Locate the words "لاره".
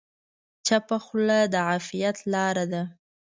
2.33-2.65